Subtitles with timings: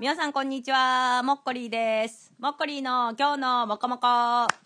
[0.00, 1.22] 皆さんこんにちは。
[1.24, 2.32] もっこりーです。
[2.38, 4.06] もっこりーの今日のもこもこ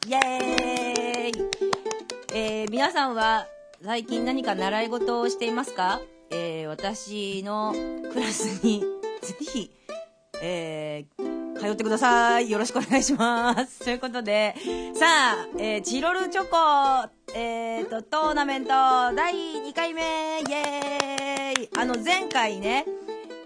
[0.06, 1.32] イエーイ
[2.32, 3.48] えー、皆さんは
[3.82, 6.00] 最近何か習い事をしていますか？
[6.30, 7.74] えー、私の
[8.12, 8.84] クラスに
[9.22, 9.72] ぜひ、
[10.40, 12.48] えー、通ってください。
[12.48, 13.80] よろしくお願いします。
[13.80, 14.54] ということで、
[14.94, 18.68] さあ、えー、チロルチョコ、えーと、トーナメント
[19.16, 20.04] 第2回目イ
[20.52, 22.86] エーイあの、前回ね、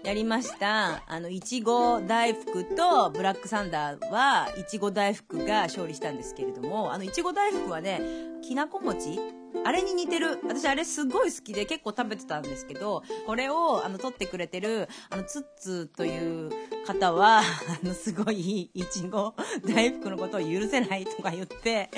[0.09, 1.03] やりました。
[1.05, 8.01] あの、いちご大福とブラックサンダーは、いちご大福が勝利したんですけれども、あの、いちご大福はね、
[8.41, 9.19] きなこ餅？
[9.63, 10.39] あれに似てる。
[10.47, 16.49] 私あれすごい好きで結構食べてたんですけど、これを、あの、取ってくれてる、あの、ツッツーという
[16.87, 17.41] 方は、
[17.83, 21.91] あの、すごい、いちご大福のことを許せないとか言って、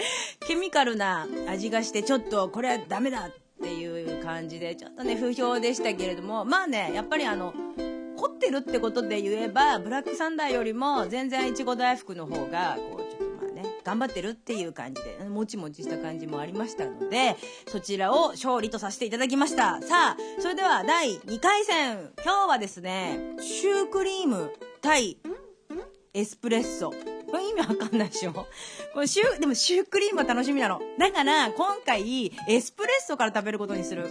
[0.46, 7.54] ケミカルな味がして、ちょっとこれはダメだっていう感じで、ちょっとね、不評でしたけれども、まあね、やっぱりあの、
[8.42, 19.80] ってるってことで言えば、ブラックサンダーよりも全然いちご大福の方が、こう、ちょっとまあね、頑張ってるっていう感じで、もちもちした感じもありましたので、そちらを勝利とさせていただきました。
[19.82, 22.12] さあ、それでは第2回戦。
[22.24, 25.18] 今日はですね、シュークリーム対
[26.14, 27.11] エスプレッソ。
[27.52, 28.46] 意味わかんないでしょこ
[29.00, 30.82] れシュ、でもシュークリームは楽しみなの。
[30.98, 34.10] だから、今回、エスプレッソから食べることにする。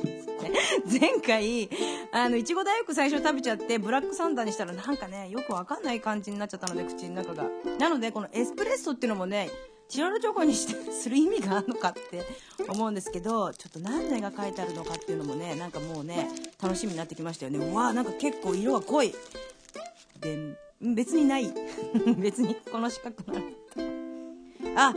[0.91, 1.69] 前回、
[2.13, 7.45] あの、いちご大福最初食べちゃって、ブラックサンダーにしたらなんかね、よくわかんない感じになっちゃったので、口の中が。
[7.79, 9.51] なので、このエスプレッソっていうのもね、
[9.89, 12.25] チロルチョコにして、する意味があるのかって
[12.69, 16.29] 思うんですけど、ちょっと何年が書いてあるのかっていうのもね、なんかもうね、
[16.63, 17.59] 楽しみになってきましたよね。
[17.59, 19.13] うわーなんか結構色が濃い。
[20.21, 21.53] で、別にない。
[22.19, 24.95] 別にこの四角なあ、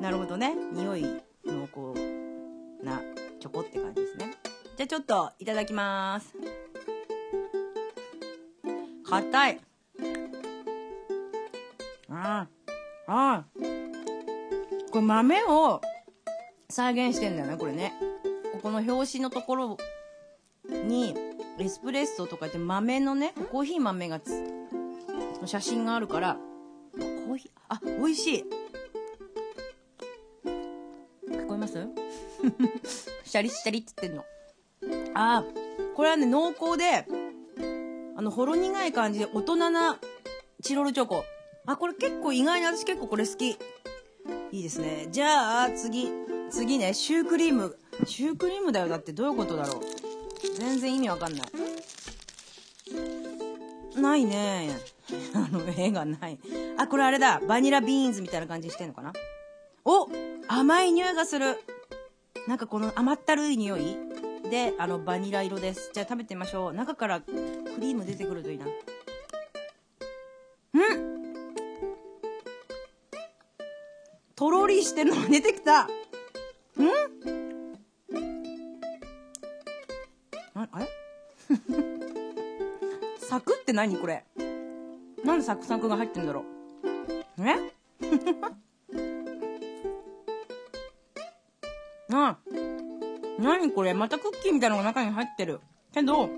[0.00, 0.54] なるほどね。
[0.72, 1.02] 匂い
[1.44, 2.00] 濃厚
[2.82, 3.00] な
[3.40, 4.34] チョコって感じですね。
[4.76, 6.34] じゃあちょっといただきます。
[9.04, 9.60] 硬い。
[12.10, 12.46] あ
[13.06, 13.44] あ、ああ。
[14.90, 15.80] これ豆を
[16.68, 17.92] 再現してんだよね、これね。
[18.52, 19.78] ここの表紙のところ
[20.68, 21.14] に、
[21.58, 24.30] エスプレッソとかって豆のね、コーヒー豆がつ、
[25.44, 26.38] の写真があるから、
[26.92, 28.44] コーヒー、あ、美味しい。
[31.30, 31.74] 聞こえます？
[33.24, 34.24] シャリシャリって言ってんの。
[35.14, 35.44] ああ、
[35.94, 37.06] これはね、濃厚で、
[38.16, 39.98] あの、ほろ苦い感じで大人な
[40.62, 41.24] チロルチョコ。
[41.66, 43.50] あ、これ結構意外に私結構これ好き。
[43.50, 43.58] い
[44.52, 45.08] いですね。
[45.10, 46.10] じゃあ、次。
[46.50, 47.76] 次ね、シュークリーム。
[48.06, 48.88] シュークリームだよ。
[48.88, 49.82] だってどういうことだろう。
[50.56, 51.46] 全然意味わかんない。
[54.00, 54.70] ないね。
[55.34, 56.38] あの、絵がない。
[56.78, 57.40] あ、これあれだ。
[57.46, 59.12] バニラビーンズみたいな感じしてんのかな
[59.84, 60.08] お
[60.48, 61.58] 甘い匂いがする。
[62.48, 63.96] なんかこの甘ったるい匂い
[64.50, 65.90] で、あの、バニラ色です。
[65.92, 66.72] じゃあ食べてみましょう。
[66.72, 67.32] 中からク
[67.78, 68.66] リーム出てくるといいな。
[68.66, 68.70] ん
[74.34, 75.88] とろりしてるのが出てきたん
[80.56, 80.86] ああれ？
[83.20, 84.24] サクって何これ？
[85.24, 86.44] なんでサクサクが入ってんだろう？
[87.42, 87.56] え？
[92.12, 92.36] あ、
[93.38, 93.94] 何これ？
[93.94, 95.60] またクッキーみたいなのが中に入ってる。
[95.92, 96.28] けど、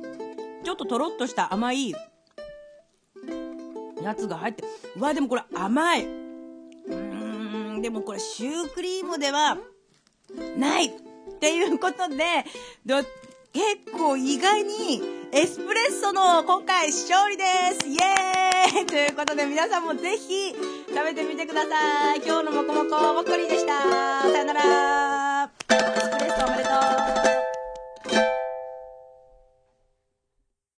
[0.64, 1.90] ちょっととろっとした甘い
[4.00, 6.04] やつが入ってる、うわ、でもこれ甘い。
[6.06, 9.58] うーん、でもこれシュークリームでは
[10.56, 10.90] ないっ
[11.40, 12.16] ていうことで、
[12.84, 13.02] ど
[13.52, 15.02] 結構意外に
[15.32, 17.44] エスプレッソの今回勝利で
[17.80, 20.54] すイエーイということで皆さんもぜひ
[20.88, 22.22] 食べてみてください。
[22.24, 24.05] 今日のもこもこもっこりでした。